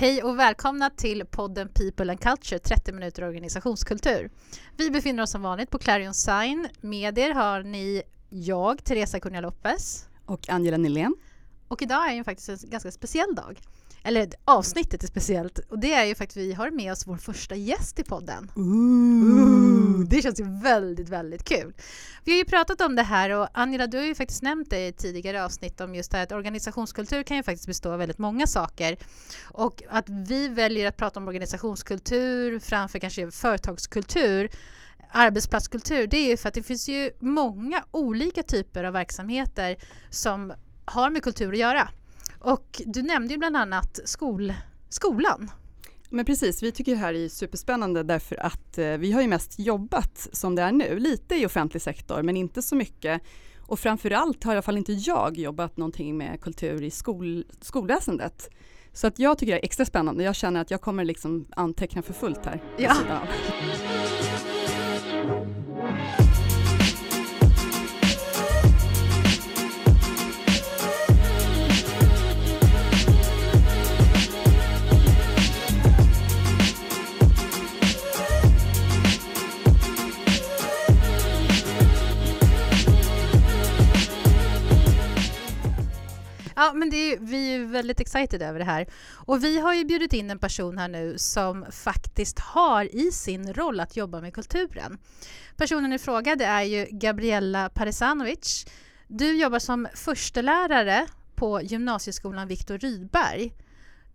[0.00, 4.30] Hej och välkomna till podden People and Culture 30 minuter organisationskultur.
[4.76, 6.68] Vi befinner oss som vanligt på Clarion Sign.
[6.80, 10.08] Med er har ni jag, Teresa Cunha Lopez.
[10.26, 11.14] Och Angela Nylén.
[11.68, 13.60] Och idag är ju faktiskt en ganska speciell dag.
[14.02, 17.54] Eller avsnittet är speciellt och det är ju faktiskt vi har med oss vår första
[17.54, 18.50] gäst i podden.
[18.56, 21.74] Ooh, det känns ju väldigt, väldigt kul.
[22.24, 24.86] Vi har ju pratat om det här och Angela, du har ju faktiskt nämnt det
[24.86, 28.18] i tidigare avsnitt om just det här att organisationskultur kan ju faktiskt bestå av väldigt
[28.18, 28.96] många saker.
[29.50, 34.50] Och att vi väljer att prata om organisationskultur framför kanske företagskultur
[35.12, 39.76] arbetsplatskultur, det är ju för att det finns ju många olika typer av verksamheter
[40.10, 40.52] som
[40.84, 41.88] har med kultur att göra.
[42.40, 44.52] Och du nämnde ju bland annat skol,
[44.88, 45.50] skolan.
[46.08, 49.58] Men precis, vi tycker det här är superspännande därför att eh, vi har ju mest
[49.58, 53.22] jobbat som det är nu, lite i offentlig sektor men inte så mycket.
[53.60, 58.50] Och framförallt har i alla fall inte jag jobbat någonting med kultur i skol, skolväsendet.
[58.92, 60.24] Så att jag tycker det är extra spännande.
[60.24, 62.62] Jag känner att jag kommer liksom anteckna för fullt här.
[62.78, 62.96] Ja.
[86.60, 88.86] Ja, men det är, vi är väldigt excited över det här.
[89.14, 93.54] Och vi har ju bjudit in en person här nu som faktiskt har i sin
[93.54, 94.98] roll att jobba med kulturen.
[95.56, 98.66] Personen i fråga det är ju Gabriella Parisanovic.
[99.08, 103.52] Du jobbar som förstelärare på gymnasieskolan Viktor Rydberg.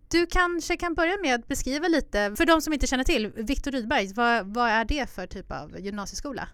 [0.08, 3.70] Du kanske kan börja med att beskriva lite, för de som inte känner till Viktor
[3.70, 6.48] Rydberg, vad, vad är det för typ av gymnasieskola?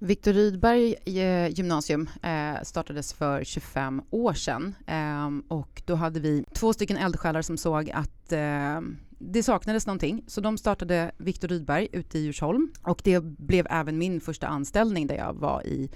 [0.00, 4.74] Viktor Rydberg eh, gymnasium eh, startades för 25 år sedan.
[4.86, 10.24] Ehm, och då hade vi två stycken eldsjälar som såg att ehm, det saknades någonting.
[10.26, 12.72] Så de startade Viktor Rydberg ute i Djursholm.
[12.82, 15.90] Och det blev även min första anställning där jag var i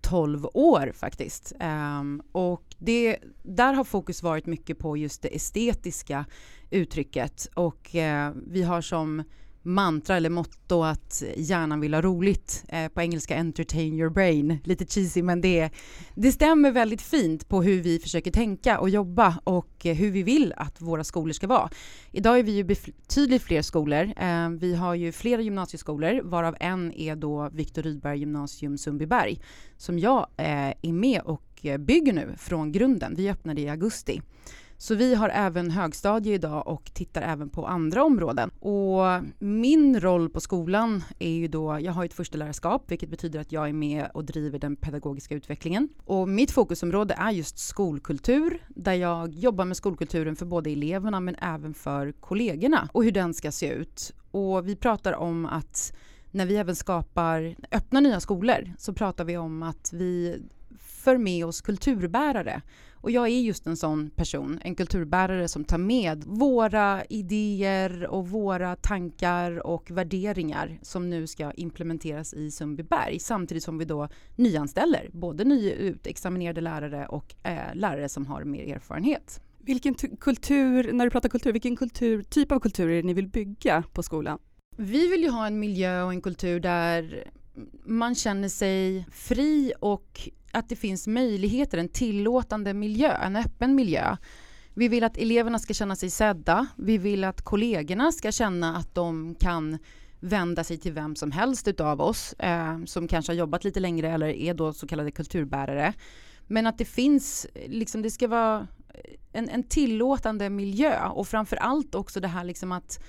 [0.00, 1.52] 12 år faktiskt.
[1.60, 6.24] Ehm, och det, där har fokus varit mycket på just det estetiska
[6.70, 7.48] uttrycket.
[7.54, 9.22] Och eh, vi har som
[9.68, 12.64] mantra eller motto att hjärnan vill ha roligt.
[12.68, 14.58] Eh, på engelska entertain your brain.
[14.64, 15.70] Lite cheesy men det,
[16.14, 20.54] det stämmer väldigt fint på hur vi försöker tänka och jobba och hur vi vill
[20.56, 21.70] att våra skolor ska vara.
[22.12, 24.12] Idag är vi ju betydligt fler skolor.
[24.16, 29.40] Eh, vi har ju flera gymnasieskolor varav en är då Viktor Rydberg gymnasium Sundbyberg
[29.76, 31.44] som jag eh, är med och
[31.78, 33.14] bygger nu från grunden.
[33.16, 34.22] Vi öppnade i augusti.
[34.80, 38.50] Så vi har även högstadie idag och tittar även på andra områden.
[38.50, 43.52] Och min roll på skolan är ju då, jag har ett förstelärarskap vilket betyder att
[43.52, 45.88] jag är med och driver den pedagogiska utvecklingen.
[46.04, 51.34] Och mitt fokusområde är just skolkultur där jag jobbar med skolkulturen för både eleverna men
[51.34, 54.12] även för kollegorna och hur den ska se ut.
[54.30, 55.92] Och vi pratar om att
[56.30, 60.42] när vi även skapar, öppna nya skolor så pratar vi om att vi
[60.78, 62.62] för med oss kulturbärare
[63.00, 68.28] och jag är just en sån person, en kulturbärare som tar med våra idéer och
[68.28, 75.10] våra tankar och värderingar som nu ska implementeras i Sundbyberg samtidigt som vi då nyanställer
[75.12, 79.40] både nyutexaminerade lärare och eh, lärare som har mer erfarenhet.
[79.58, 83.28] Vilken kultur, när du pratar kultur, vilken kultur, typ av kultur är det ni vill
[83.28, 84.38] bygga på skolan?
[84.76, 87.24] Vi vill ju ha en miljö och en kultur där
[87.84, 94.16] man känner sig fri och att det finns möjligheter, en tillåtande miljö, en öppen miljö.
[94.74, 96.66] Vi vill att eleverna ska känna sig sedda.
[96.76, 99.78] Vi vill att kollegorna ska känna att de kan
[100.20, 104.08] vända sig till vem som helst utav oss eh, som kanske har jobbat lite längre
[104.08, 105.94] eller är då så kallade kulturbärare.
[106.46, 108.66] Men att det finns, liksom det ska vara
[109.32, 113.04] en, en tillåtande miljö och framför allt också det här liksom att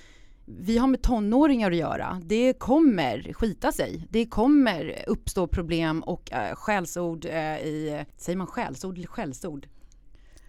[0.58, 2.20] vi har med tonåringar att göra.
[2.24, 4.06] Det kommer skita sig.
[4.10, 8.04] Det kommer uppstå problem och äh, skällsord äh, i...
[8.16, 9.66] Säger man skällsord eller skällsord?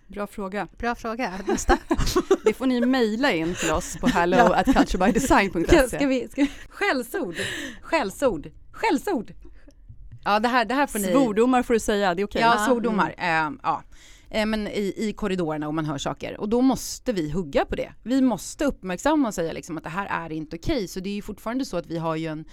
[0.08, 0.68] Bra fråga.
[0.78, 1.34] Bra fråga.
[1.48, 1.78] Nästa.
[2.44, 4.56] det får ni mejla in till oss på hello ja.
[4.56, 5.88] at culturebydesign.se.
[5.88, 7.36] Ska vi, ska vi, skällsord.
[7.82, 8.52] Skällsord.
[8.72, 9.34] Skällsord.
[10.24, 11.12] Ja, det här, det här får ni...
[11.12, 12.46] Svordomar får du säga, det är okej.
[12.46, 12.60] Okay.
[12.60, 13.16] Ja, svordomar.
[13.18, 13.54] Mm.
[13.54, 13.84] Uh, ja
[14.32, 16.40] eh, men i, i korridorerna och man hör saker.
[16.40, 17.94] Och då måste vi hugga på det.
[18.04, 20.76] Vi måste uppmärksamma och säga liksom att det här är inte okej.
[20.76, 20.88] Okay.
[20.88, 22.46] Så det är ju fortfarande så att vi har ju en,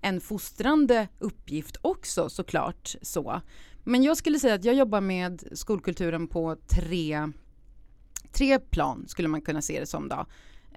[0.00, 3.40] en fostrande uppgift också såklart så.
[3.84, 7.32] Men jag skulle säga att jag jobbar med skolkulturen på tre,
[8.32, 10.26] tre plan skulle man kunna se det som då.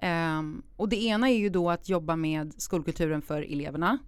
[0.02, 3.98] Um, och det ena är ju då att jobba med skolkulturen för eleverna.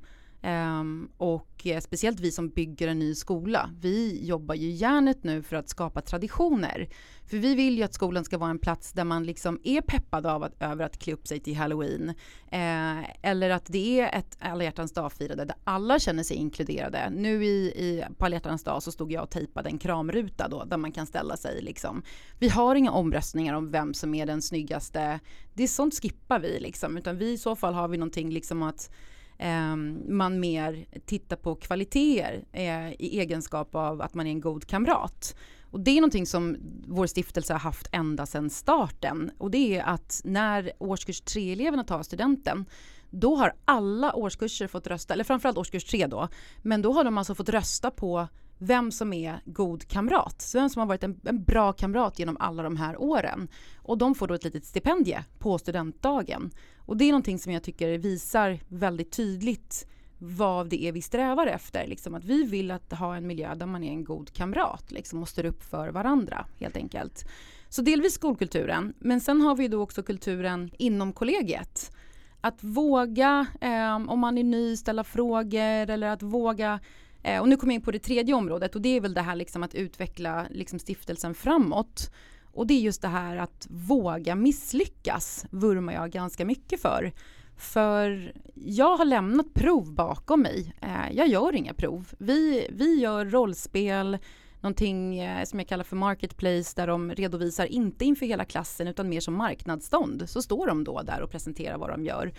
[0.47, 5.43] Um, och eh, speciellt vi som bygger en ny skola, vi jobbar ju hjärnet nu
[5.43, 6.89] för att skapa traditioner.
[7.27, 10.27] För vi vill ju att skolan ska vara en plats där man liksom är peppad
[10.27, 12.09] av att, över att klä upp sig till halloween.
[12.51, 17.11] Eh, eller att det är ett alla hjärtans dag-firande där alla känner sig inkluderade.
[17.11, 20.65] Nu i, i, på alla hjärtans dag så stod jag och tejpade en kramruta då
[20.65, 22.03] där man kan ställa sig liksom.
[22.39, 25.21] Vi har inga omröstningar om vem som är den snyggaste.
[25.55, 26.97] Det är sånt skippar vi liksom.
[26.97, 28.91] Utan vi i så fall har vi någonting liksom att
[29.39, 29.77] eh,
[30.09, 35.37] man mer tittar på kvaliteter eh, i egenskap av att man är en god kamrat.
[35.71, 36.57] Och det är någonting som
[36.87, 39.31] vår stiftelse har haft ända sedan starten.
[39.39, 42.67] Och det är att när årskurs 3-eleverna tar studenten
[43.11, 46.29] då har alla årskurser fått rösta, eller framförallt årskurs 3 då,
[46.63, 48.29] men då har de alltså fått rösta på
[48.59, 50.43] vem som är god kamrat.
[50.43, 53.49] Så vem som har varit en, en, bra kamrat genom alla de här åren.
[53.77, 56.51] Och de får då ett litet stipendie på studentdagen.
[56.87, 59.87] Och det är någonting som jag tycker visar väldigt tydligt
[60.19, 61.87] vad det är vi strävar efter.
[61.87, 65.23] Liksom att vi vill att ha en miljö där man är en god kamrat liksom,
[65.23, 67.25] och står upp för varandra helt enkelt.
[67.69, 71.93] Så delvis skolkulturen, men sen har vi då också kulturen inom kollegiet.
[72.41, 76.81] Att våga, eh, om man är ny, ställa frågor eller att våga
[77.23, 79.21] eh, och nu kommer jag in på det tredje området och det är väl det
[79.21, 82.11] här liksom att utveckla liksom stiftelsen framåt.
[82.57, 87.13] Och det är just det här att våga misslyckas vurmar jag ganska mycket för.
[87.57, 90.75] För jag har lämnat prov bakom mig.
[90.83, 92.13] Eh, jag gör inga prov.
[92.19, 94.19] Vi, vi gör rollspel,
[94.61, 99.09] någonting eh, som jag kallar för marketplace där de redovisar inte inför hela klassen utan
[99.09, 100.29] mer som marknadsstånd.
[100.29, 102.33] Så står de då där och presenterar vad de gör.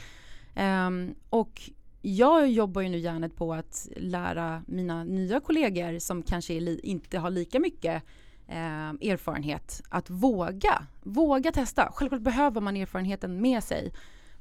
[0.56, 1.62] Ehm, och
[2.02, 7.30] jag jobbar ju nu hjärnet på att lära mina nya kollegor som kanske inte har
[7.30, 8.04] lika mycket
[8.48, 11.92] eh, erfarenhet att våga, våga testa.
[11.94, 13.94] Självklart behöver man erfarenheten med sig.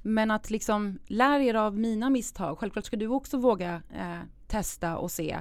[0.02, 2.58] Men att liksom lär er av mina misstag.
[2.58, 5.40] Självklart ska du också våga eh, testa och se.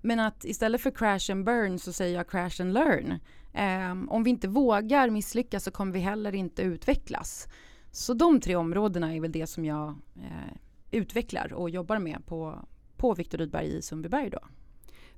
[0.00, 3.18] Men att istället för crash and burn så säger jag crash and learn.
[3.52, 7.48] Eh, om vi inte vågar misslyckas så kommer vi heller inte utvecklas.
[7.90, 10.56] Så de tre områdena är väl det som jag eh,
[10.90, 12.58] utvecklar och jobbar med på,
[12.96, 14.40] på Viktor Rydberg i Sundbyberg då.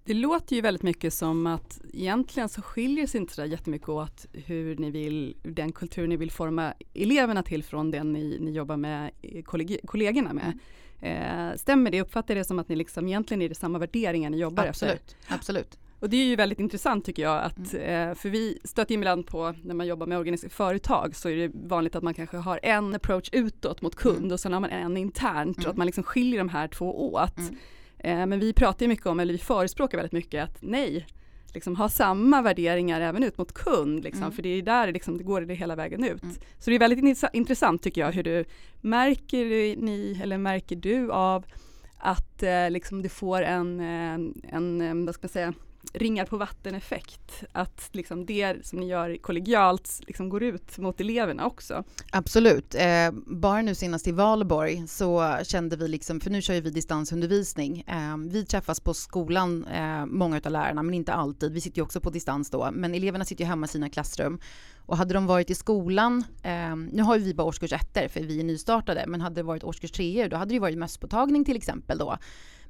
[0.09, 4.27] Det låter ju väldigt mycket som att egentligen så skiljer sig inte så jättemycket åt
[4.33, 8.77] hur ni vill, den kultur ni vill forma eleverna till från den ni, ni jobbar
[8.77, 9.11] med
[9.45, 10.59] kolleg kollegorna med.
[11.01, 12.01] Eh, stämmer det?
[12.01, 15.35] Uppfattar det som att ni liksom egentligen är det samma värderingar ni jobbar absolut, efter?
[15.35, 15.79] Absolut.
[16.01, 18.11] Och det är ju väldigt intressant tycker jag att, mm.
[18.11, 21.97] eh, för vi stöter ibland på när man jobbar med företag så är det vanligt
[21.97, 24.33] att man kanske har en approach utåt mot kund mm.
[24.33, 25.67] och sen har man en internt mm.
[25.67, 27.39] och att man liksom skiljer de här två åt.
[27.39, 27.57] Mm.
[27.99, 31.07] Eh, men vi pratar ju mycket om, eller vi förespråkar väldigt mycket att nej,
[31.55, 34.35] liksom ha samma värderingar även ut mot kund, liksom, mm.
[34.35, 36.23] för det är där liksom, det går det hela vägen ut.
[36.23, 36.35] Mm.
[36.59, 38.45] Så det är väldigt intressant tycker jag hur du,
[38.81, 39.45] märker
[39.77, 41.45] ni eller märker du av
[41.99, 45.55] att eh, liksom, det får en, en, eh, en, vad ska man säga,
[45.93, 47.45] ringar på vatten-effekt.
[47.53, 51.85] Att liksom det som ni gör kollegialt liksom går ut mot eleverna också.
[52.13, 52.75] Absolut.
[52.75, 56.71] Eh, bara nu senast i Valborg så kände vi, liksom, för nu kör ju vi
[56.71, 57.85] distansundervisning.
[57.87, 61.53] Eh, vi träffas på skolan, eh, många av lärarna, men inte alltid.
[61.53, 64.41] Vi sitter ju också på distans då, men eleverna sitter ju hemma i sina klassrum.
[64.87, 68.21] Och hade de varit i skolan, eh, nu har ju vi bara årskurs ettor för
[68.21, 71.57] vi är nystartade, men hade det varit årskurs treor då hade det varit mösspåtagning till
[71.57, 72.19] exempel då.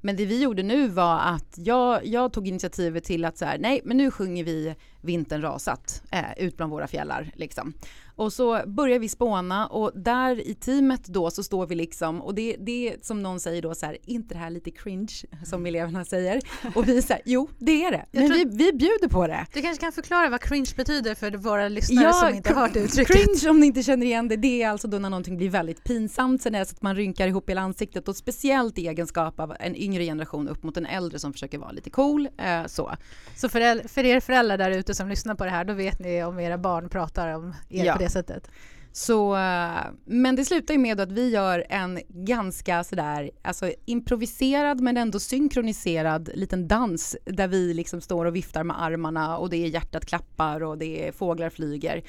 [0.01, 3.59] Men det vi gjorde nu var att jag, jag tog initiativet till att så här,
[3.59, 7.75] nej men nu sjunger vi Vintern rasat eh, ut bland våra fjällar liksom.
[8.19, 12.35] Och så börjar vi spåna och där i teamet då så står vi liksom och
[12.35, 15.15] det, det är som någon säger då så här, inte det här lite cringe
[15.45, 16.41] som eleverna säger?
[16.75, 19.47] Och vi säger, jo det är det, men vi, vi bjuder på det.
[19.55, 22.77] Du kanske kan förklara vad cringe betyder för våra lyssnare ja, som inte har hört
[22.77, 23.17] uttrycket?
[23.17, 25.85] Cringe om ni inte känner igen det, det är alltså då när någonting blir väldigt
[25.85, 29.41] pinsamt, sen är det så att man rynkar ihop hela ansiktet och speciellt i egenskap
[29.41, 32.29] av en yngre generation upp mot en äldre som försöker vara lite cool.
[32.39, 32.97] Eh, så
[33.37, 36.25] så för, för er föräldrar där ute som lyssnar på det här, då vet ni
[36.25, 37.93] om era barn pratar om er ja.
[37.93, 38.51] på det sättet.
[38.93, 44.81] Så, eh, men det slutar ju med att vi gör en ganska sådär, alltså improviserad
[44.81, 49.57] men ändå synkroniserad liten dans där vi liksom står och viftar med armarna och det
[49.57, 52.03] är hjärtat klappar och det är fåglar flyger.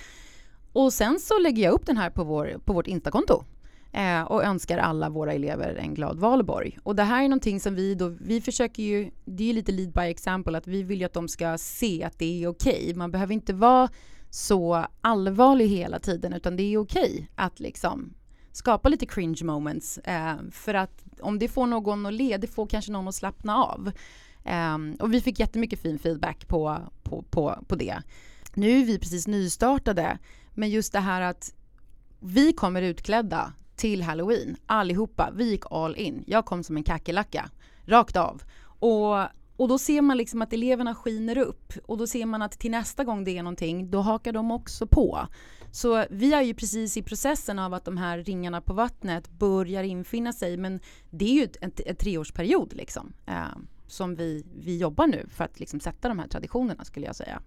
[0.74, 3.44] Och sen så lägger jag upp den här på, vår, på vårt Instakonto
[3.92, 6.78] eh, och önskar alla våra elever en glad valborg.
[6.84, 9.72] Och det här är någonting som vi då, vi försöker ju, det är ju lite
[9.72, 12.82] lead by example, att vi vill ju att de ska se att det är okej.
[12.82, 12.94] Okay.
[12.94, 13.90] Man behöver inte vara
[14.30, 18.14] så allvarlig hela tiden utan det är okej att liksom
[18.52, 22.68] skapa lite cringe moments eh, för att om det får någon att le, det får
[22.68, 23.92] kanske någon att slappna av.
[24.44, 28.02] Eh, och vi fick jättemycket fin feedback på, på, på, på det.
[28.54, 30.18] Nu är vi precis nystartade,
[30.54, 31.54] men just det här att
[32.20, 34.56] vi kommer utklädda till halloween.
[34.66, 36.24] Allihopa, vi gick all in.
[36.28, 37.50] Jag kom som en kackerlacka,
[37.86, 38.42] rakt av.
[38.62, 42.52] Och, och då ser man liksom att eleverna skiner upp och då ser man att
[42.52, 45.28] till nästa gång det är någonting, då hakar de också på.
[45.72, 49.84] Så vi är ju precis i processen av att de här ringarna på vattnet börjar
[49.84, 55.08] infinna sig men det är ju en, en treårsperiod liksom eh, som vi, vi jobbar
[55.08, 57.42] nu för att liksom sätta de här traditionerna skulle jag säga.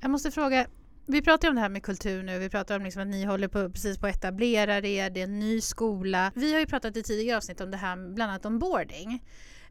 [0.00, 0.66] Jag måste fråga,
[1.06, 3.48] vi pratar om det här med kultur nu, vi pratar om liksom att ni håller
[3.48, 6.32] på, precis på att etablera er, det är en ny skola.
[6.34, 9.24] Vi har ju pratat i tidigare avsnitt om det här, bland annat om boarding.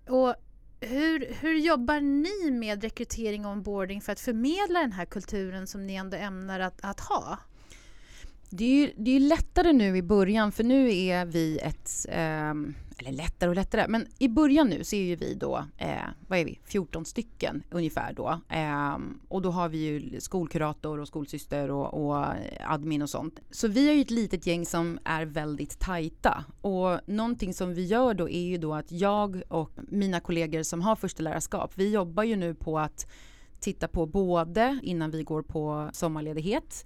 [0.09, 0.35] Och
[0.81, 5.87] hur, hur jobbar ni med rekrytering och onboarding för att förmedla den här kulturen som
[5.87, 7.37] ni ändå ämnar att, att ha?
[8.49, 12.53] Det är ju det är lättare nu i början för nu är vi ett, eh,
[13.01, 16.39] eller lättare och lättare, men i början nu så är ju vi då, eh, vad
[16.39, 18.41] är vi, 14 stycken ungefär då.
[18.49, 22.25] Eh, och då har vi ju skolkurator och skolsyster och, och,
[22.59, 23.39] admin och sånt.
[23.51, 26.45] Så vi är ju ett litet gäng som är väldigt tajta.
[26.61, 30.81] Och någonting som vi gör då är ju då att jag och mina kollegor som
[30.81, 33.11] har första lärarskap, vi jobbar ju nu på att
[33.59, 36.85] titta på både innan vi går på sommarledighet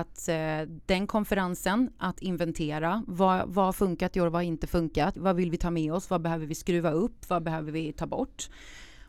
[0.00, 4.66] att eh, den konferensen, att inventera vad, vad har funkat i år, vad har inte
[4.66, 7.92] funkat, vad vill vi ta med oss, vad behöver vi skruva upp, vad behöver vi
[7.92, 8.48] ta bort?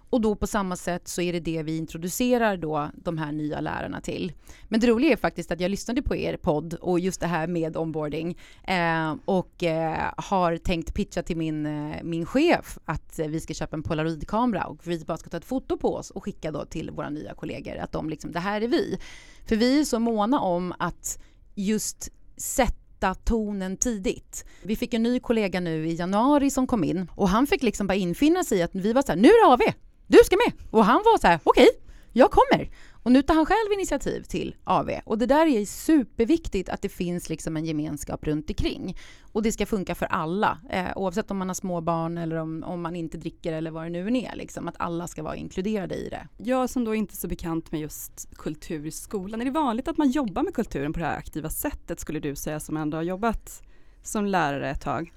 [0.10, 3.60] Och då på samma sätt så är det det vi introducerar då de här nya
[3.60, 4.34] lärarna till.
[4.70, 7.48] Men det roliga är faktiskt att jag lyssnade på er podd och just det här
[7.48, 13.40] med onboarding eh, och eh, har tänkt pitcha till min, eh, min chef att vi
[13.40, 16.52] ska köpa en polaroidkamera och vi bara ska ta ett foto på oss och skicka
[16.52, 19.00] då till våra nya kollegor att de liksom, det här är vi.
[19.46, 21.20] För vi är så måna om att
[21.56, 24.46] just sätta tonen tidigt.
[24.64, 27.88] Vi fick en ny kollega nu i januari som kom in och han fick liksom
[27.88, 29.74] bara infinna sig i att vi var så här, nu är det AV,
[30.08, 30.54] du ska med!
[30.72, 31.86] Och han var så här, okej, okay,
[32.18, 32.70] jag kommer.
[33.04, 34.90] Och nu tar han själv initiativ till AV.
[35.06, 38.98] Och det där är superviktigt att det finns liksom en gemenskap runt omkring.
[39.32, 42.64] Och det ska funka för alla, eh, oavsett om man har små barn eller om,
[42.64, 44.36] om man inte dricker eller vad det nu är.
[44.36, 46.28] Liksom, att alla ska vara inkluderade i det.
[46.38, 49.88] Jag som då inte är så bekant med just kultur i skolan, är det vanligt
[49.88, 52.98] att man jobbar med kulturen på det här aktiva sättet skulle du säga som ändå
[52.98, 53.64] har jobbat
[54.04, 55.14] som lärare ett tag?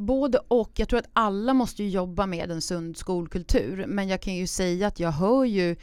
[0.00, 0.70] Både och.
[0.76, 3.84] Jag tror att alla måste jobba med en sund skolkultur.
[3.88, 5.76] Men jag kan ju säga att jag hör ju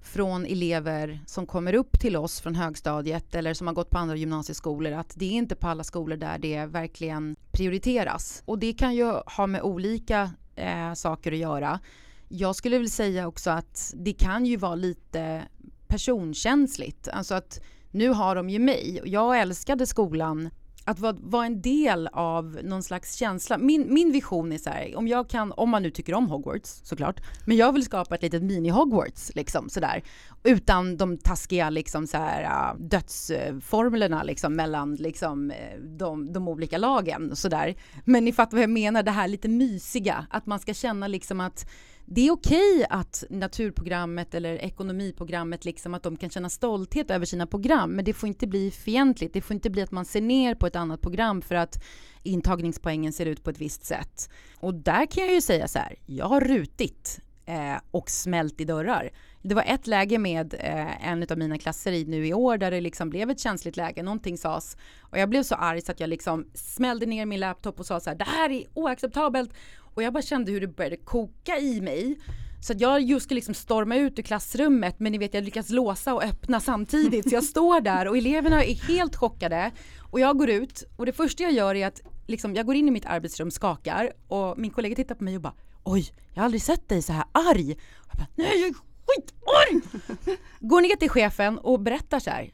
[0.00, 4.16] från elever som kommer upp till oss från högstadiet eller som har gått på andra
[4.16, 8.42] gymnasieskolor att det är inte på alla skolor där det verkligen prioriteras.
[8.44, 9.04] Och det kan ju
[9.36, 11.80] ha med olika eh, saker att göra.
[12.28, 15.42] Jag skulle vilja säga också att det kan ju vara lite
[15.86, 17.08] personkänsligt.
[17.08, 17.60] Alltså att
[17.90, 19.00] nu har de ju mig.
[19.04, 20.50] Jag älskade skolan
[20.84, 23.58] att vara, vara, en del av någon slags känsla.
[23.58, 26.80] Min, min vision är så här, om jag kan, om man nu tycker om Hogwarts
[26.84, 30.02] såklart, men jag vill skapa ett litet mini-Hogwarts liksom sådär.
[30.42, 36.78] Utan de taskiga liksom så här äh, dödsformlerna liksom mellan liksom äh, de, de olika
[36.78, 37.74] lagen sådär.
[38.04, 41.40] Men ni fattar vad jag menar, det här lite mysiga, att man ska känna liksom
[41.40, 41.70] att
[42.12, 47.46] det är okej att naturprogrammet eller ekonomiprogrammet, liksom att de kan känna stolthet över sina
[47.46, 49.34] program, men det får inte bli fientligt.
[49.34, 51.82] Det får inte bli att man ser ner på ett annat program för att
[52.22, 54.30] intagningspoängen ser ut på ett visst sätt.
[54.56, 58.64] Och där kan jag ju säga så här, jag har rutit eh, och smält i
[58.64, 59.10] dörrar.
[59.42, 62.70] Det var ett läge med eh, en av mina klasser i, nu i år där
[62.70, 66.00] det liksom blev ett känsligt läge, någonting sades och jag blev så arg så att
[66.00, 69.50] jag liksom smällde ner min laptop och sa så här, det här är oacceptabelt
[69.94, 72.18] och jag bara kände hur det började koka i mig.
[72.62, 75.70] Så att jag just skulle liksom storma ut ur klassrummet men ni vet jag lyckas
[75.70, 79.70] låsa och öppna samtidigt så jag står där och eleverna är helt chockade
[80.10, 82.88] och jag går ut och det första jag gör är att liksom, jag går in
[82.88, 85.54] i mitt arbetsrum, skakar och min kollega tittar på mig och bara
[85.84, 87.68] oj, jag har aldrig sett dig så här arg.
[88.08, 88.74] Jag bara, Nej, jag är
[89.06, 90.38] skitarg!
[90.60, 92.52] Går ner till chefen och berättar så här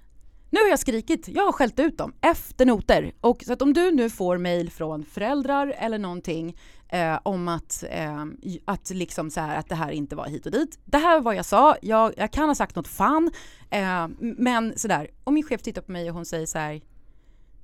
[0.51, 3.13] nu har jag skrikit, jag har skällt ut dem efter noter.
[3.21, 6.57] Och så att om du nu får mejl från föräldrar eller någonting
[6.89, 8.25] eh, om att, eh,
[8.65, 10.79] att, liksom så här, att det här inte var hit och dit.
[10.85, 13.31] Det här var vad jag sa, jag, jag kan ha sagt något fan.
[13.71, 16.81] Eh, men sådär, och min chef tittar på mig och hon säger så här,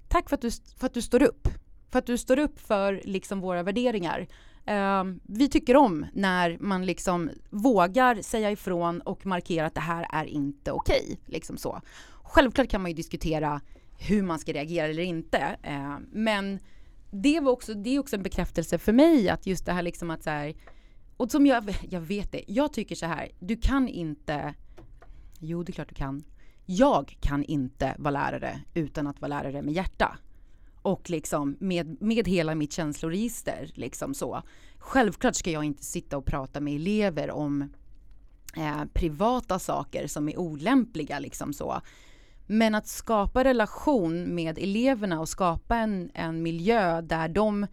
[0.09, 1.49] tack för att du, för att du står upp.
[1.91, 4.27] För att du står upp för liksom våra värderingar.
[4.71, 10.07] Uh, vi tycker om när man liksom vågar säga ifrån och markera att det här
[10.11, 11.03] är inte okej.
[11.05, 11.81] Okay, liksom så.
[12.23, 13.61] Självklart kan man ju diskutera
[13.99, 15.57] hur man ska reagera eller inte.
[15.69, 16.59] Uh, men
[17.13, 20.11] det, var också, det är också en bekräftelse för mig att just det här liksom
[20.11, 20.55] att så här,
[21.17, 24.55] och som jag, jag vet det, jag tycker så här, du kan inte,
[25.39, 26.25] jo det är klart du kan.
[26.67, 30.19] Jag kan inte vara lärare utan att vara lärare med hjärta
[30.83, 33.71] och liksom med, med hela mitt känsloregister.
[33.75, 34.43] Liksom så.
[34.79, 37.63] Självklart ska jag inte sitta och prata med elever om
[38.57, 41.19] eh, privata saker som är olämpliga.
[41.19, 41.81] Liksom så.
[42.53, 47.67] Men att skapa relation med eleverna och skapa en, en miljö där de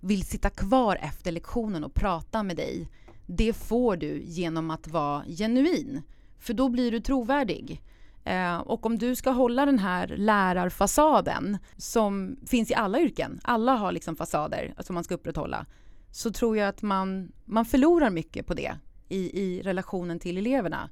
[0.00, 2.88] vill sitta kvar efter lektionen och prata med dig.
[3.26, 6.02] Det får du genom att vara genuin.
[6.38, 7.82] För då blir du trovärdig.
[8.24, 13.72] Eh, och om du ska hålla den här lärarfasaden som finns i alla yrken, alla
[13.72, 15.66] har liksom fasader som man ska upprätthålla,
[16.10, 18.76] så tror jag att man, man förlorar mycket på det
[19.08, 20.90] i, i relationen till eleverna.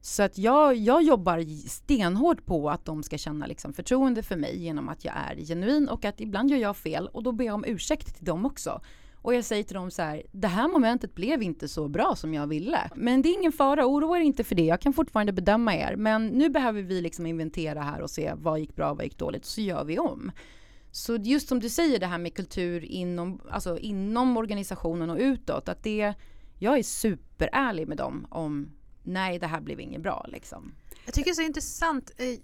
[0.00, 4.58] Så att jag, jag jobbar stenhårt på att de ska känna liksom förtroende för mig
[4.58, 7.54] genom att jag är genuin och att ibland gör jag fel och då ber jag
[7.54, 8.80] om ursäkt till dem också.
[9.22, 12.34] Och jag säger till dem så här, det här momentet blev inte så bra som
[12.34, 12.90] jag ville.
[12.94, 14.64] Men det är ingen fara, oroa er inte för det.
[14.64, 15.96] Jag kan fortfarande bedöma er.
[15.96, 19.44] Men nu behöver vi liksom inventera här och se vad gick bra, vad gick dåligt,
[19.44, 20.30] så gör vi om.
[20.90, 25.68] Så just som du säger det här med kultur inom, alltså inom organisationen och utåt,
[25.68, 26.14] att det,
[26.58, 28.70] jag är superärlig med dem om
[29.02, 30.72] nej, det här blev inget bra liksom.
[31.04, 32.10] Jag tycker det är så intressant.
[32.16, 32.38] Eh,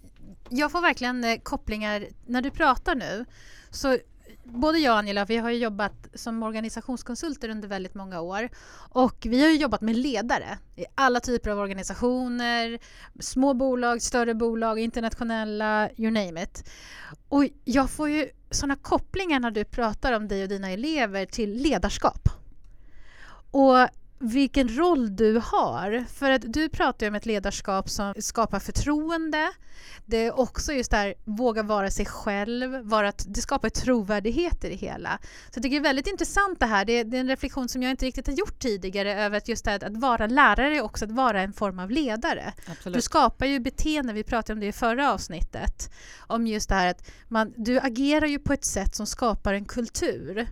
[0.49, 3.25] jag får verkligen eh, kopplingar när du pratar nu.
[3.71, 3.99] Så
[4.45, 8.49] både jag och Angela, vi har jobbat som organisationskonsulter under väldigt många år
[8.91, 12.79] och vi har jobbat med ledare i alla typer av organisationer,
[13.21, 16.71] små bolag, större bolag, internationella, you name it.
[17.29, 21.63] Och jag får ju sådana kopplingar när du pratar om dig och dina elever till
[21.63, 22.29] ledarskap.
[23.51, 23.89] Och
[24.25, 26.05] vilken roll du har.
[26.15, 29.51] För att du pratar ju om ett ledarskap som skapar förtroende.
[30.07, 32.81] Det är också just det här, våga vara sig själv.
[32.83, 35.19] Vara, det skapar trovärdighet i det hela.
[35.23, 36.85] Så jag tycker det är väldigt intressant det här.
[36.85, 39.49] Det är, det är en reflektion som jag inte riktigt har gjort tidigare över att
[39.49, 42.53] just det här, att vara lärare är också att vara en form av ledare.
[42.71, 42.97] Absolut.
[42.97, 45.91] Du skapar ju beteende, vi pratade om det i förra avsnittet,
[46.27, 49.65] om just det här att man, du agerar ju på ett sätt som skapar en
[49.65, 50.49] kultur.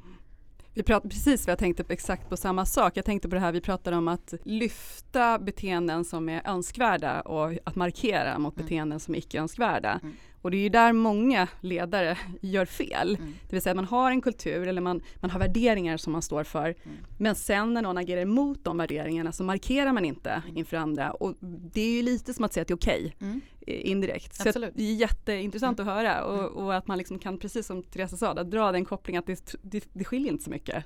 [0.75, 2.97] Vi pratade precis, jag tänkte exakt på samma sak.
[2.97, 7.53] Jag tänkte på det här vi pratade om att lyfta beteenden som är önskvärda och
[7.65, 8.65] att markera mot mm.
[8.67, 10.01] beteenden som är icke önskvärda.
[10.03, 10.15] Mm.
[10.43, 13.17] Och det är ju där många ledare gör fel.
[13.21, 13.35] Mm.
[13.49, 16.45] Det vill säga man har en kultur eller man, man har värderingar som man står
[16.45, 16.65] för.
[16.65, 16.97] Mm.
[17.19, 20.57] Men sen när någon agerar emot de värderingarna så markerar man inte mm.
[20.57, 21.11] inför andra.
[21.11, 21.35] Och
[21.73, 23.15] det är ju lite som att säga att det är okej.
[23.17, 23.41] Okay, mm.
[23.67, 24.35] indirekt.
[24.35, 25.89] Så det är jätteintressant mm.
[25.89, 26.53] att höra och, mm.
[26.53, 29.85] och, att man liksom kan, precis som Teresa sa, dra den kopplingen att det, det,
[29.93, 30.85] det skiljer inte så mycket.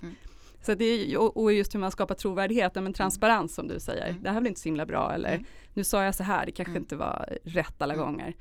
[0.62, 4.16] Så det är, och just hur man skapar trovärdighet, men transparens som du säger.
[4.22, 6.76] Det här blev inte så himla bra eller nu sa jag så här, det kanske
[6.76, 8.34] inte var rätt alla gånger.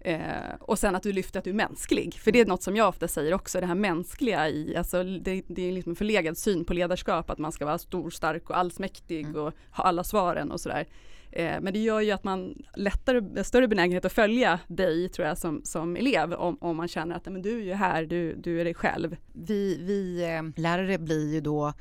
[0.00, 2.76] Eh, och sen att du lyfter att du är mänsklig, för det är något som
[2.76, 6.38] jag ofta säger också, det här mänskliga i, alltså det, det är liksom en förlegad
[6.38, 9.36] syn på ledarskap, att man ska vara stor, stark och allsmäktig mm.
[9.36, 10.86] och ha alla svaren och sådär.
[11.30, 15.38] Eh, men det gör ju att man lättare, större benägenhet att följa dig tror jag
[15.38, 18.60] som, som elev om, om man känner att men du är ju här, du, du
[18.60, 19.16] är dig själv.
[19.32, 21.72] Vi, vi eh, lärare blir ju då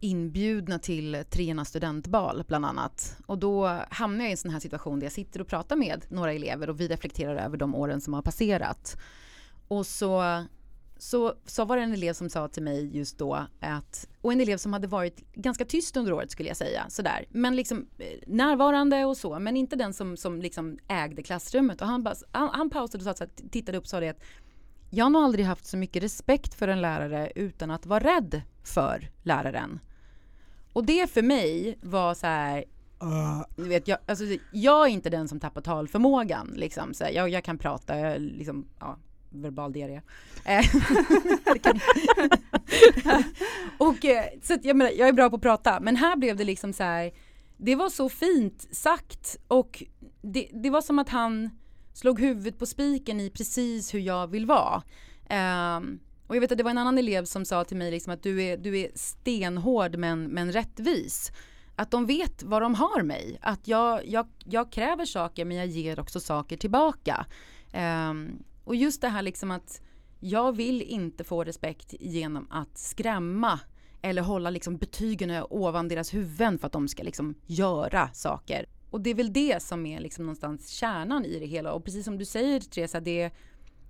[0.00, 3.16] inbjudna till Trena studentbal bland annat.
[3.26, 6.04] Och då hamnar jag i en sån här situation där jag sitter och pratar med
[6.08, 8.96] några elever och vi reflekterar över de åren som har passerat.
[9.68, 10.44] Och så,
[10.98, 14.40] så, så var det en elev som sa till mig just då att, och en
[14.40, 18.06] elev som hade varit ganska tyst under året skulle jag säga, sådär, men liksom eh,
[18.26, 21.80] närvarande och så, men inte den som, som liksom ägde klassrummet.
[21.80, 24.22] Och han, bara, han, han pausade och sa, tittade upp och sa det att
[24.90, 28.42] jag har nog aldrig haft så mycket respekt för en lärare utan att vara rädd
[28.64, 29.80] för läraren.
[30.72, 32.64] Och det för mig var så här,
[33.02, 33.42] Uh.
[33.68, 36.52] vet, jag, alltså, jag är inte den som tappar talförmågan.
[36.56, 38.98] Liksom, så här, jag, jag kan prata, jag, liksom, ja,
[39.30, 40.00] verbal diarré.
[40.44, 40.64] Eh,
[43.78, 46.44] och, eh, så jag, menar, jag är bra på att prata, men här blev det
[46.44, 47.12] liksom så här,
[47.56, 49.82] det var så fint sagt och
[50.22, 51.50] det, det var som att han
[51.92, 54.82] slog huvudet på spiken i precis hur jag vill vara.
[55.76, 58.12] Um, och jag vet att det var en annan elev som sa till mig liksom
[58.12, 61.32] att du är, du är stenhård men, men rättvis.
[61.76, 63.38] Att de vet vad de har mig.
[63.40, 67.26] Att jag, jag, jag kräver saker men jag ger också saker tillbaka.
[68.10, 69.82] Um, och just det här liksom att
[70.20, 73.60] jag vill inte få respekt genom att skrämma
[74.02, 78.66] eller hålla liksom betygen ovan deras huvuden för att de ska liksom göra saker.
[78.90, 81.72] Och det är väl det som är liksom någonstans kärnan i det hela.
[81.72, 83.30] Och precis som du säger Teresa, det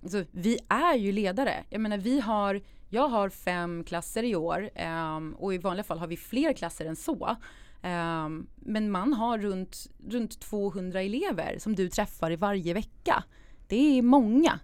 [0.03, 1.63] alltså, vi är ju ledare.
[1.69, 4.69] Jag menar, vi har, jag har fem klasser i år
[5.15, 7.35] um, och i vanliga fall har vi fler klasser än så.
[7.83, 13.23] Um, men man har runt, runt 200 elever som du träffar i varje vecka.
[13.67, 14.59] Det är många.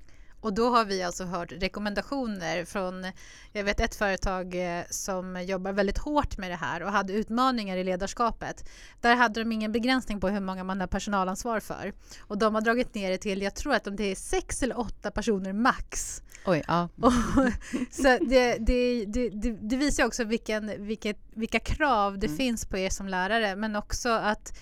[0.47, 3.05] Och då har vi alltså hört rekommendationer från,
[3.51, 7.77] jag vet ett företag eh, som jobbar väldigt hårt med det här och hade utmaningar
[7.77, 8.69] i ledarskapet.
[9.01, 11.93] Där hade de ingen begränsning på hur många man har personalansvar för.
[12.19, 15.11] Och de har dragit ner det till, jag tror att det är sex eller åtta
[15.11, 16.21] personer max.
[16.45, 16.89] Oj, ja.
[17.01, 17.13] Och,
[17.91, 19.29] så det, det, det,
[19.61, 22.37] det, visar också vilken, vilket, vilka krav det mm.
[22.37, 24.57] finns på er som lärare men också att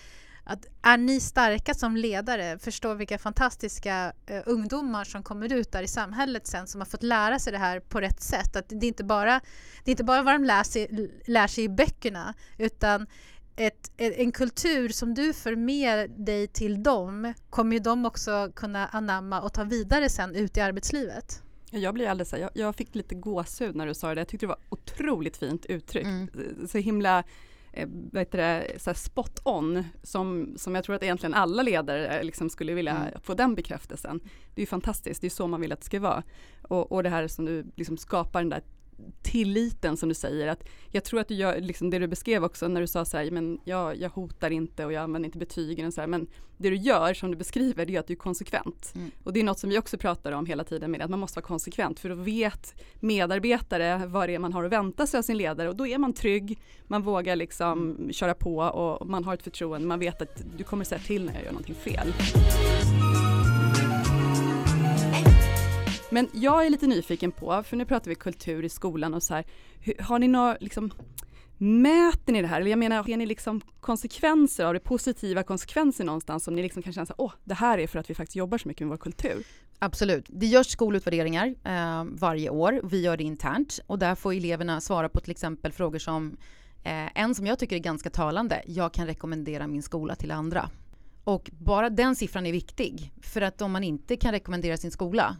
[0.45, 5.83] att är ni starka som ledare, förstå vilka fantastiska eh, ungdomar som kommer ut där
[5.83, 8.55] i samhället sen som har fått lära sig det här på rätt sätt.
[8.55, 9.41] Att det är inte bara,
[9.83, 13.07] det är inte bara vad de lär sig, lär sig i böckerna utan
[13.55, 18.87] ett, en kultur som du för med dig till dem kommer ju de också kunna
[18.87, 21.41] anamma och ta vidare sen ut i arbetslivet.
[21.71, 24.21] Jag blir alldeles jag, jag fick lite gåshud när du sa det.
[24.21, 26.07] Jag tyckte det var otroligt fint uttryckt.
[26.07, 26.67] Mm.
[26.67, 27.23] Så himla
[27.75, 27.87] eh,
[28.31, 32.73] det, så spot on som, som jag tror att egentligen alla ledare eh, liksom skulle
[32.73, 33.21] vilja mm.
[33.21, 34.19] få den bekräftelsen.
[34.55, 36.23] Det är ju fantastiskt, det är så man vill att det ska vara.
[36.61, 38.63] Och, och det här som du liksom skapar den där
[39.21, 40.47] tilliten som du säger.
[40.47, 43.17] Att jag tror att du gör liksom det du beskrev också när du sa så
[43.17, 46.27] här, men jag, jag hotar inte och jag använder inte betygen och så här, men
[46.57, 48.91] det du gör som du beskriver det är att du är konsekvent.
[48.95, 49.11] Mm.
[49.23, 51.37] Och det är något som vi också pratar om hela tiden med att man måste
[51.39, 55.21] vara konsekvent för då vet medarbetare vad det är man har att vänta sig av
[55.21, 58.13] sin ledare och då är man trygg, man vågar liksom mm.
[58.13, 61.33] köra på och man har ett förtroende, man vet att du kommer säga till när
[61.33, 62.13] jag gör någonting fel.
[66.15, 69.33] Men jag är lite nyfiken på, för nu pratar vi kultur i skolan och så
[69.33, 69.45] här,
[69.99, 70.91] har ni några liksom
[71.57, 72.61] Mäter ni det här?
[72.61, 76.81] Eller jag menar, ser ni liksom konsekvenser av det, positiva konsekvenser någonstans som ni liksom
[76.81, 78.89] kan känna att åh, det här är för att vi faktiskt jobbar så mycket med
[78.89, 79.43] vår kultur?
[79.79, 80.25] Absolut.
[80.29, 82.81] Det görs skolutvärderingar eh, varje år.
[82.83, 86.37] Vi gör det internt och där får eleverna svara på till exempel frågor som
[86.83, 88.61] eh, en som jag tycker är ganska talande.
[88.65, 90.69] Jag kan rekommendera min skola till andra.
[91.25, 93.11] Och bara den siffran är viktig.
[93.21, 95.37] För att om man inte kan rekommendera sin skola,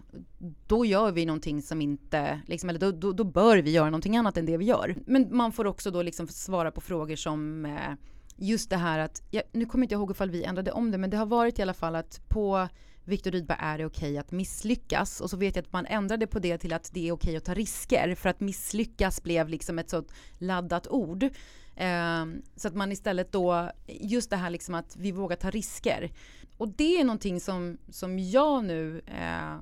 [0.67, 4.17] då gör vi någonting som inte, liksom, eller då, då, då, bör vi göra någonting
[4.17, 4.95] annat än det vi gör.
[5.05, 7.93] Men man får också då liksom svara på frågor som eh,
[8.35, 10.97] just det här att, ja, nu kommer inte jag ihåg ifall vi ändrade om det,
[10.97, 12.67] men det har varit i alla fall att på
[13.03, 16.27] Viktor Rydberg är det okej okay att misslyckas och så vet jag att man ändrade
[16.27, 19.49] på det till att det är okej okay att ta risker för att misslyckas blev
[19.49, 20.03] liksom ett så
[20.37, 21.29] laddat ord.
[21.75, 26.11] Eh, så att man istället då, just det här liksom att vi vågar ta risker.
[26.57, 29.59] Och det är någonting som, som jag nu, eh,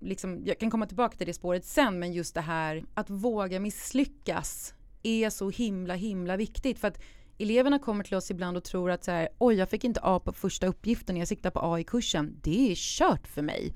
[0.00, 3.60] liksom, jag kan komma tillbaka till det spåret sen, men just det här att våga
[3.60, 6.78] misslyckas är så himla himla viktigt.
[6.78, 7.02] För att
[7.38, 10.20] eleverna kommer till oss ibland och tror att så här, oj jag fick inte A
[10.24, 12.36] på första uppgiften, jag siktar på A i kursen.
[12.42, 13.74] Det är kört för mig.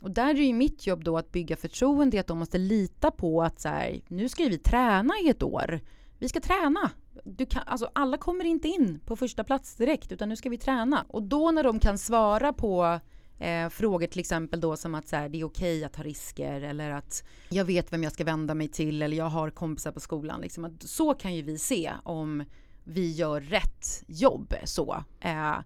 [0.00, 3.42] Och där är ju mitt jobb då att bygga förtroende, att de måste lita på
[3.42, 5.80] att så här, nu ska vi träna i ett år
[6.18, 6.90] vi ska träna.
[7.24, 10.58] Du kan, alltså alla kommer inte in på första plats direkt utan nu ska vi
[10.58, 11.06] träna.
[11.08, 13.00] Och då när de kan svara på
[13.38, 16.60] eh, frågor till exempel då som att så här, det är okej att ta risker
[16.60, 20.00] eller att jag vet vem jag ska vända mig till eller jag har kompisar på
[20.00, 20.40] skolan.
[20.40, 22.44] Liksom, att så kan ju vi se om
[22.84, 25.04] vi gör rätt jobb så.
[25.20, 25.56] Eh,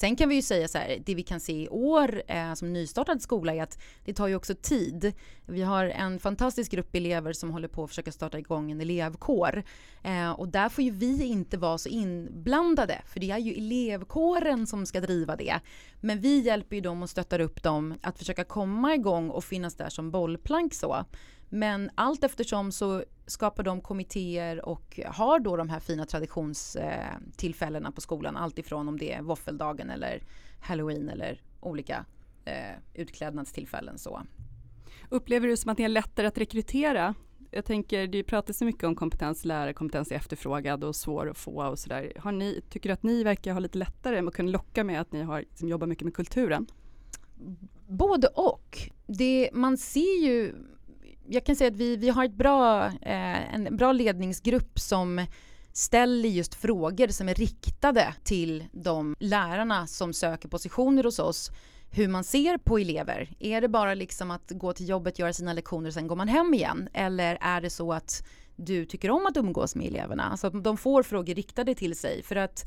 [0.00, 2.72] Sen kan vi ju säga så här, det vi kan se i år eh, som
[2.72, 5.12] nystartad skola är att det tar ju också tid.
[5.46, 9.62] Vi har en fantastisk grupp elever som håller på att försöka starta igång en elevkår.
[10.02, 14.66] Eh, och där får ju vi inte vara så inblandade, för det är ju elevkåren
[14.66, 15.60] som ska driva det.
[16.00, 19.74] Men vi hjälper ju dem och stöttar upp dem att försöka komma igång och finnas
[19.74, 21.04] där som bollplank så.
[21.52, 28.00] Men allt eftersom så skapar de kommittéer och har då de här fina traditionstillfällena på
[28.00, 28.36] skolan.
[28.36, 30.22] Alltifrån om det är våffeldagen eller
[30.60, 32.04] halloween eller olika
[32.44, 33.98] eh, utklädnadstillfällen.
[33.98, 34.22] Så.
[35.08, 37.14] Upplever du som att ni är lättare att rekrytera?
[37.50, 41.68] Jag tänker, det pratas så mycket om kompetens, lärarkompetens är efterfrågad och svår att få
[41.68, 42.32] och sådär.
[42.32, 45.22] Ni, tycker du att ni verkar ha lite lättare att kunna locka med att ni
[45.22, 46.66] har, liksom, jobbar mycket med kulturen?
[47.88, 48.78] Både och.
[49.06, 50.54] Det, man ser ju
[51.32, 55.26] jag kan säga att vi, vi har ett bra, eh, en bra ledningsgrupp som
[55.72, 61.50] ställer just frågor som är riktade till de lärarna som söker positioner hos oss
[61.90, 63.34] hur man ser på elever.
[63.38, 66.28] Är det bara liksom att gå till jobbet, göra sina lektioner och sen går man
[66.28, 66.88] hem igen?
[66.92, 70.22] Eller är det så att du tycker om att umgås med eleverna?
[70.22, 72.22] Alltså att de får frågor riktade till sig.
[72.22, 72.64] För att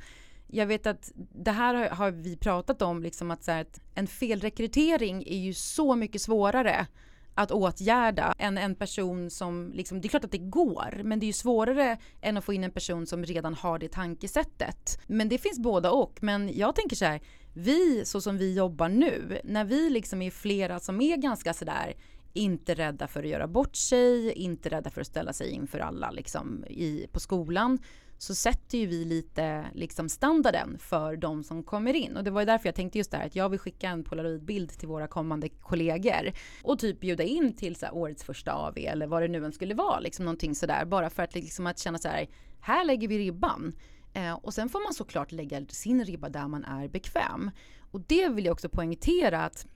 [0.47, 4.07] jag vet att det här har vi pratat om, liksom att, så här, att en
[4.07, 6.87] felrekrytering är ju så mycket svårare
[7.35, 11.25] att åtgärda än en person som, liksom, det är klart att det går, men det
[11.25, 14.99] är ju svårare än att få in en person som redan har det tankesättet.
[15.07, 17.21] Men det finns båda och, men jag tänker så här,
[17.53, 21.93] vi så som vi jobbar nu, när vi liksom är flera som är ganska sådär
[22.33, 26.11] inte rädda för att göra bort sig, inte rädda för att ställa sig inför alla
[26.11, 27.79] liksom, i, på skolan
[28.23, 32.17] så sätter ju vi lite liksom standarden för de som kommer in.
[32.17, 34.03] Och det var ju därför jag tänkte just det här att jag vill skicka en
[34.03, 36.31] polaroidbild till våra kommande kollegor
[36.63, 39.51] och typ bjuda in till så här, årets första AV eller vad det nu än
[39.51, 42.27] skulle vara, liksom någonting sådär bara för att liksom att känna så här,
[42.61, 43.75] här lägger vi ribban.
[44.13, 47.51] Eh, och sen får man såklart lägga sin ribba där man är bekväm.
[47.91, 49.67] Och det vill jag också poängtera att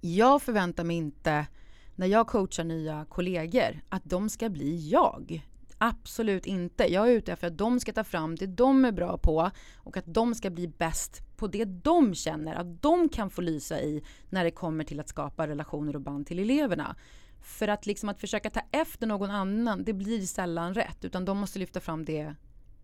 [0.00, 1.46] jag förväntar mig inte
[1.94, 5.42] när jag coachar nya kollegor att de ska bli jag
[5.78, 6.92] Absolut inte.
[6.92, 9.96] Jag är ute efter att de ska ta fram det de är bra på och
[9.96, 14.02] att de ska bli bäst på det de känner att de kan få lysa i
[14.30, 16.96] när det kommer till att skapa relationer och band till eleverna.
[17.40, 21.38] För att liksom att försöka ta efter någon annan, det blir sällan rätt utan de
[21.38, 22.34] måste lyfta fram det,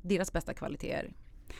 [0.02, 1.12] deras bästa kvaliteter.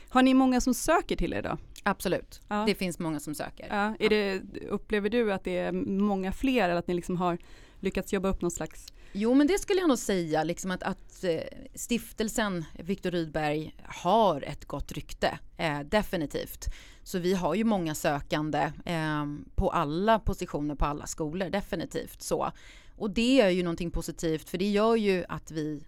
[0.09, 1.57] Har ni många som söker till er då?
[1.83, 2.63] Absolut, Ja.
[2.67, 3.67] det finns många som söker.
[3.69, 7.37] Ja, är det, upplever du att det är många fler eller att ni liksom har
[7.79, 11.23] lyckats jobba upp någon slags Jo, men det skulle jag nog säga, liksom att, att
[11.23, 11.41] eh,
[11.75, 16.65] stiftelsen Viktor Rydberg har ett gott rykte, eh, definitivt.
[17.03, 22.51] Så vi har ju många sökande eh, på alla positioner på alla skolor, definitivt så.
[22.95, 25.83] Och det är ju någonting positivt, för det gör ju att vi,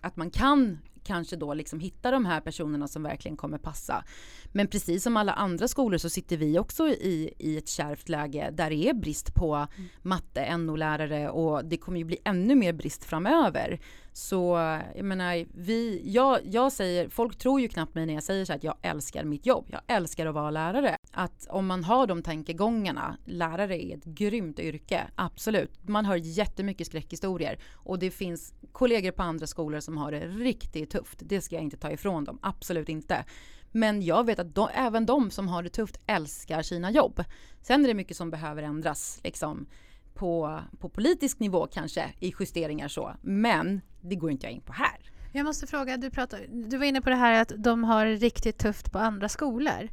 [0.00, 4.04] att man kan kanske då liksom hitta de här personerna som verkligen kommer passa.
[4.52, 8.50] Men precis som alla andra skolor så sitter vi också i, i ett kärvt läge
[8.52, 9.66] där det är brist på
[10.02, 13.80] matte, NO-lärare och det kommer ju bli ännu mer brist framöver.
[14.12, 14.56] Så
[14.96, 18.52] jag menar, vi, jag, jag säger, folk tror ju knappt mig när jag säger så
[18.52, 19.66] här att jag älskar mitt jobb.
[19.68, 20.96] Jag älskar att vara lärare.
[21.14, 25.88] Att om man har de tankegångarna, lärare är ett grymt yrke, absolut.
[25.88, 30.90] Man hör jättemycket skräckhistorier och det finns kollegor på andra skolor som har det riktigt
[30.90, 31.22] tufft.
[31.24, 33.24] Det ska jag inte ta ifrån dem, absolut inte.
[33.72, 37.24] Men jag vet att de, även de som har det tufft älskar sina jobb.
[37.62, 39.66] Sen är det mycket som behöver ändras liksom,
[40.14, 43.12] på, på politisk nivå kanske i justeringar så.
[43.22, 45.12] Men det går inte jag in på här.
[45.32, 48.14] Jag måste fråga, du, pratar, du var inne på det här att de har det
[48.14, 49.88] riktigt tufft på andra skolor.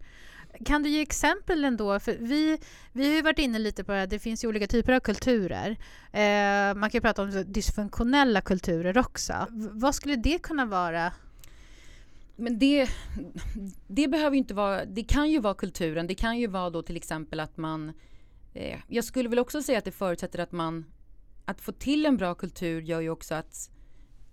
[0.66, 2.00] Kan du ge exempel ändå?
[2.00, 2.58] För vi,
[2.94, 5.70] vi har ju varit inne lite på att det finns ju olika typer av kulturer.
[6.12, 9.34] Eh, man kan ju prata om dysfunktionella kulturer också.
[9.50, 11.14] V- vad skulle det kunna vara?
[12.36, 12.90] Men det,
[13.88, 16.82] det behöver ju inte vara, det kan ju vara kulturen, det kan ju vara då
[16.82, 17.94] till exempel att man,
[18.54, 20.86] eh, jag skulle väl också säga att det förutsätter att man,
[21.46, 23.70] att få till en bra kultur gör ju också att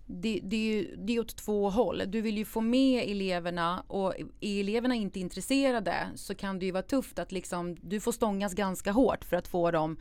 [0.06, 2.02] det, det, är ju, det är åt två håll.
[2.06, 6.72] Du vill ju få med eleverna och är eleverna inte intresserade så kan det ju
[6.72, 9.96] vara tufft att liksom, du får stångas ganska hårt för att få dem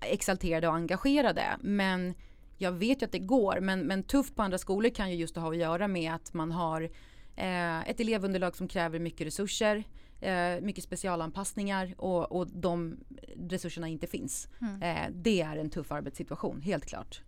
[0.00, 1.44] exalterade och engagerade.
[1.60, 2.14] Men
[2.56, 5.36] jag vet ju att det går, men, men tufft på andra skolor kan ju just
[5.36, 6.82] ha att göra med att man har
[7.36, 9.84] eh, ett elevunderlag som kräver mycket resurser,
[10.20, 12.96] eh, mycket specialanpassningar och, och de
[13.50, 14.48] resurserna inte finns.
[14.82, 17.22] Eh, det är en tuff arbetssituation, helt klart.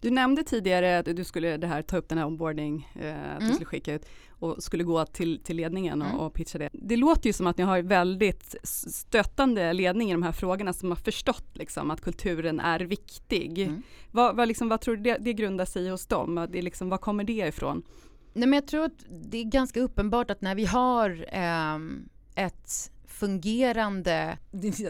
[0.00, 3.38] Du nämnde tidigare att du skulle det här, ta upp den här onboarding, eh, att
[3.38, 3.54] du Mm.
[3.54, 6.20] skulle skicka ut och skulle gå till, till ledningen och, Mm.
[6.20, 6.68] och pitcha det.
[6.72, 10.88] Det låter ju som att ni har väldigt stöttande ledning i de här frågorna som
[10.88, 13.58] har förstått liksom, att kulturen är viktig.
[13.58, 13.82] Mm.
[14.10, 16.46] Vad, vad, liksom, vad tror du det, det grundar sig hos dem?
[16.52, 17.82] Det liksom, var kommer det ifrån?
[18.32, 22.92] Nej, men jag tror att det är ganska uppenbart att när vi har ehm, ett
[23.20, 24.38] fungerande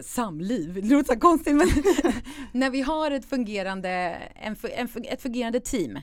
[0.03, 1.67] samliv, det låter så konstigt men
[2.51, 3.89] när vi har ett fungerande,
[4.35, 5.95] en, en, ett fungerande team,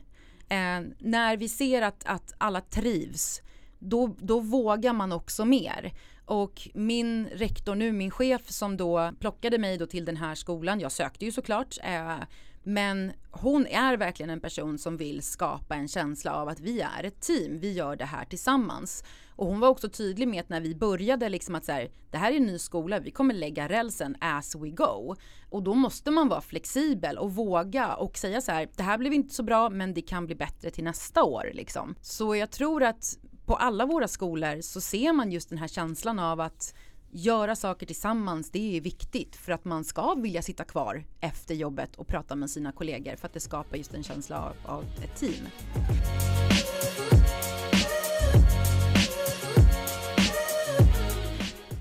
[0.49, 3.41] eh, när vi ser att, att alla trivs,
[3.79, 5.93] då, då vågar man också mer.
[6.25, 10.81] Och min rektor nu, min chef som då plockade mig då till den här skolan,
[10.81, 12.17] jag sökte ju såklart, eh,
[12.63, 17.05] men hon är verkligen en person som vill skapa en känsla av att vi är
[17.05, 19.05] ett team, vi gör det här tillsammans.
[19.39, 22.19] Och hon var också tydlig med att när vi började liksom att så här, det
[22.19, 25.17] här är en ny skola, vi kommer lägga rälsen as we go.
[25.51, 29.13] Och då måste man vara flexibel och våga och säga så här, det här blev
[29.13, 31.95] inte så bra men det kan bli bättre till nästa år liksom.
[32.01, 36.19] Så jag tror att på alla våra skolor så ser man just den här känslan
[36.19, 36.75] av att
[37.11, 41.97] göra saker tillsammans, det är viktigt för att man ska vilja sitta kvar efter jobbet
[41.97, 45.21] och prata med sina kollegor för att det skapar just en känsla av, av ett
[45.21, 45.47] team.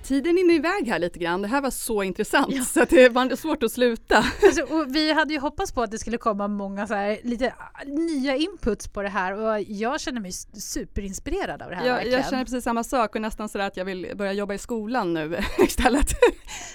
[0.07, 1.41] Tiden rinner iväg här lite grann.
[1.41, 4.25] Det här var så intressant så att det var svårt att sluta.
[4.43, 7.83] Alltså, vi hade ju hoppats på att det skulle komma många så här, lite ah,
[7.85, 12.19] nya inputs på det här och jag känner mig superinspirerad av det här Jag, verkligen.
[12.19, 15.13] jag känner precis samma sak och nästan sådär att jag vill börja jobba i skolan
[15.13, 16.07] nu istället.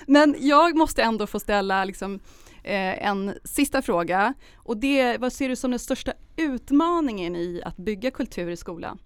[0.07, 2.21] Men jag måste ändå få ställa liksom,
[2.63, 7.77] eh, en sista fråga och det vad ser du som den största utmaningen i att
[7.77, 8.99] bygga kultur i skolan?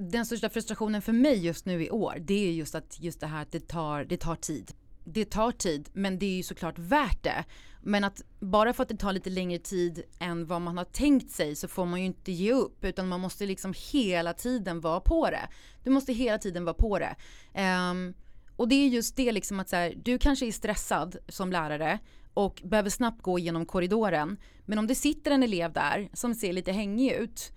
[0.00, 3.26] Den största frustrationen för mig just nu i år, det är just att just det
[3.26, 4.72] här att det tar, det tar tid.
[5.04, 7.44] Det tar tid, men det är ju såklart värt det.
[7.82, 11.30] Men att bara för att det tar lite längre tid än vad man har tänkt
[11.30, 15.00] sig så får man ju inte ge upp utan man måste liksom hela tiden vara
[15.00, 15.48] på det.
[15.84, 17.16] Du måste hela tiden vara på det.
[17.90, 18.14] Um,
[18.56, 21.98] och det är just det liksom att så här, du kanske är stressad som lärare
[22.34, 24.36] och behöver snabbt gå igenom korridoren.
[24.66, 27.52] Men om det sitter en elev där som ser lite hängig ut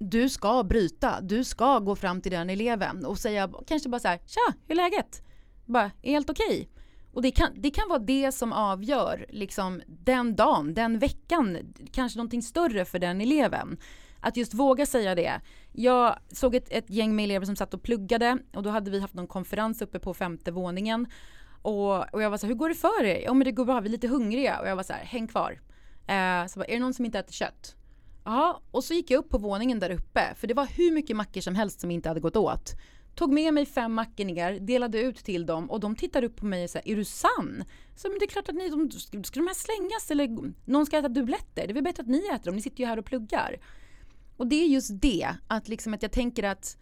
[0.00, 4.08] du ska bryta, du ska gå fram till den eleven och säga kanske bara så
[4.08, 5.22] här, tja, hur är läget?
[5.66, 6.68] Bara, är helt okej?
[7.12, 11.58] Och det kan, det kan vara det som avgör liksom den dagen, den veckan,
[11.92, 13.76] kanske någonting större för den eleven.
[14.20, 15.40] Att just våga säga det.
[15.72, 19.00] Jag såg ett, ett gäng med elever som satt och pluggade och då hade vi
[19.00, 21.06] haft någon konferens uppe på femte våningen.
[21.62, 23.22] Och, och jag var så här, hur går det för er?
[23.24, 24.60] Ja men det går bra, vi är lite hungriga.
[24.60, 25.60] Och jag var så här, häng kvar.
[26.06, 27.76] Eh, så bara, är det någon som inte äter kött?
[28.24, 31.16] Ja, och så gick jag upp på våningen där uppe för det var hur mycket
[31.16, 32.74] mackor som helst som inte hade gått åt.
[33.14, 36.46] Tog med mig fem mackor ner, delade ut till dem och de tittade upp på
[36.46, 37.64] mig och sa är du sann?
[37.96, 38.90] Så men det är klart att ni, de,
[39.24, 41.66] ska de här slängas eller någon ska äta dubbletter?
[41.66, 43.56] Det är väl bättre att ni äter dem, ni sitter ju här och pluggar.
[44.36, 46.76] Och det är just det, att liksom att jag tänker att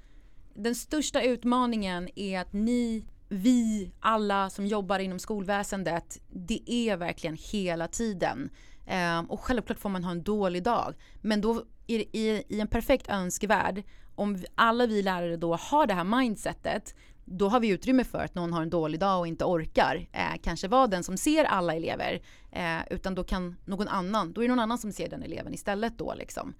[0.54, 7.36] den största utmaningen är att ni vi, alla som jobbar inom skolväsendet, det är verkligen
[7.52, 8.50] hela tiden.
[8.90, 10.94] Um, och självklart får man ha en dålig dag.
[11.20, 13.82] Men då i, i, i en perfekt önskevärld,
[14.14, 18.34] om alla vi lärare då har det här mindsetet, då har vi utrymme för att
[18.34, 21.74] någon har en dålig dag och inte orkar eh, kanske vara den som ser alla
[21.74, 22.22] elever.
[22.52, 25.54] Eh, utan då kan någon annan, då är det någon annan som ser den eleven
[25.54, 26.54] istället då liksom.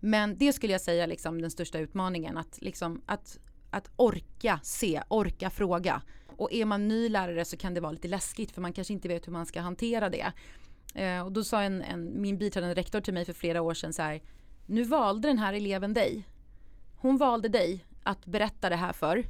[0.00, 3.38] Men det skulle jag säga liksom den största utmaningen, att, liksom, att,
[3.70, 6.02] att orka se, orka fråga.
[6.36, 9.08] Och är man ny lärare så kan det vara lite läskigt för man kanske inte
[9.08, 10.32] vet hur man ska hantera det.
[10.94, 13.92] Eh, och då sa en, en, min biträdande rektor till mig för flera år sedan
[13.92, 14.22] så här,
[14.66, 16.26] nu valde den här eleven dig.
[16.96, 19.24] Hon valde dig att berätta det här för.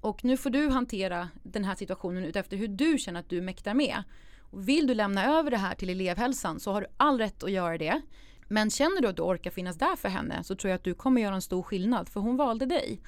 [0.00, 3.74] Och nu får du hantera den här situationen utefter hur du känner att du mäktar
[3.74, 4.02] med.
[4.40, 7.50] Och vill du lämna över det här till elevhälsan så har du all rätt att
[7.50, 8.00] göra det.
[8.48, 10.94] Men känner du att du orkar finnas där för henne så tror jag att du
[10.94, 13.00] kommer göra en stor skillnad för hon valde dig.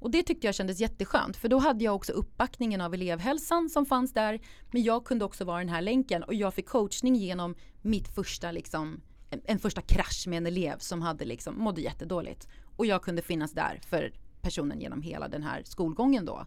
[0.00, 3.86] Och det tyckte jag kändes jätteskönt för då hade jag också uppbackningen av elevhälsan som
[3.86, 4.40] fanns där.
[4.70, 8.52] Men jag kunde också vara den här länken och jag fick coachning genom mitt första
[8.52, 12.48] liksom en, en första krasch med en elev som hade liksom mådde jättedåligt.
[12.76, 16.46] Och jag kunde finnas där för personen genom hela den här skolgången då.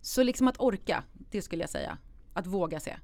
[0.00, 1.98] Så liksom att orka, det skulle jag säga.
[2.32, 2.96] Att våga se.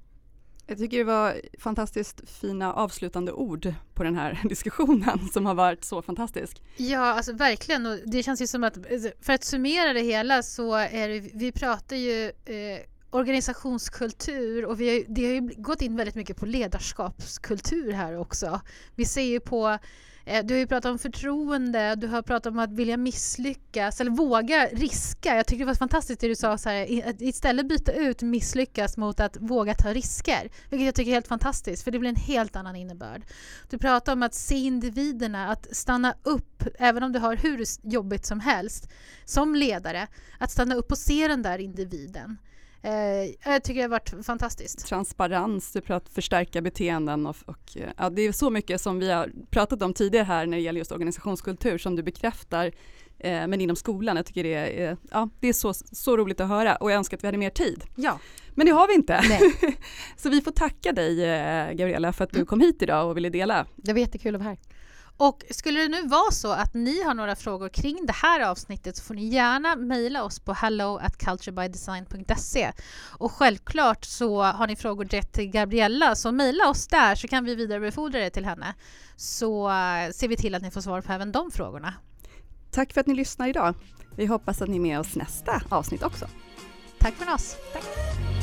[0.66, 5.84] Jag tycker det var fantastiskt fina avslutande ord på den här diskussionen som har varit
[5.84, 6.62] så fantastisk.
[6.76, 7.86] Ja, alltså verkligen.
[7.86, 11.20] Och det känns ju som att alltså, för att summera det hela så är det,
[11.34, 12.80] vi pratar ju eh,
[13.14, 18.60] organisationskultur och vi har, det har ju gått in väldigt mycket på ledarskapskultur här också.
[18.94, 19.78] Vi ser ju på
[20.24, 24.10] eh, du har ju pratat om förtroende, du har pratat om att vilja misslyckas eller
[24.10, 25.36] våga riska.
[25.36, 28.96] Jag tycker det var fantastiskt det du sa, så här, att istället byta ut misslyckas
[28.96, 30.50] mot att våga ta risker.
[30.70, 33.22] Vilket jag tycker är helt fantastiskt, för det blir en helt annan innebörd.
[33.70, 38.26] Du pratar om att se individerna, att stanna upp, även om du har hur jobbigt
[38.26, 38.88] som helst,
[39.24, 40.06] som ledare,
[40.38, 42.38] att stanna upp och se den där individen.
[42.84, 44.86] Eh, jag tycker det har varit fantastiskt.
[44.86, 49.30] Transparens, du pratar förstärka beteenden och, och ja, det är så mycket som vi har
[49.50, 52.66] pratat om tidigare här när det gäller just organisationskultur som du bekräftar
[53.18, 54.16] eh, men inom skolan.
[54.16, 57.16] Jag tycker det är, ja, det är så, så roligt att höra och jag önskar
[57.16, 57.84] att vi hade mer tid.
[57.96, 58.18] Ja.
[58.54, 59.20] Men det har vi inte.
[60.16, 62.46] så vi får tacka dig eh, Gabriella för att du mm.
[62.46, 63.66] kom hit idag och ville dela.
[63.76, 64.73] Det var jättekul att vara här.
[65.16, 68.96] Och skulle det nu vara så att ni har några frågor kring det här avsnittet
[68.96, 72.72] så får ni gärna mejla oss på hello at culturebydesign.se.
[73.18, 77.44] Och självklart så har ni frågor direkt till Gabriella så mejla oss där så kan
[77.44, 78.74] vi vidarebefordra det till henne.
[79.16, 81.94] Så uh, ser vi till att ni får svar på även de frågorna.
[82.70, 83.74] Tack för att ni lyssnar idag.
[84.16, 86.26] Vi hoppas att ni är med oss nästa avsnitt också.
[86.98, 87.56] Tack från oss.
[87.72, 88.33] Tack.